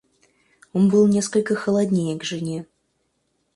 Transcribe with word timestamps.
Он 0.73 0.89
был 0.89 1.05
несколько 1.07 1.53
холоднее 1.55 2.17
к 2.17 2.23
жене. 2.23 2.65